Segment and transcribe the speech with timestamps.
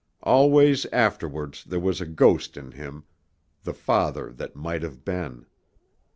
[0.23, 3.03] Always afterwards there was a ghost in him
[3.61, 5.45] the father that might have been.